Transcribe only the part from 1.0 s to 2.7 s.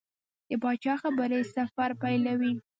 خبرې سفر پیلوي.